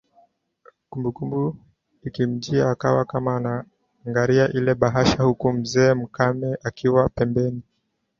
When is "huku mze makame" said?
5.23-6.57